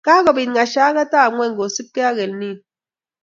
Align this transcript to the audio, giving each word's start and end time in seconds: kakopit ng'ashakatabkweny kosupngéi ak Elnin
kakopit 0.05 0.49
ng'ashakatabkweny 0.51 1.53
kosupngéi 1.57 2.07
ak 2.09 2.15
Elnin 2.25 2.57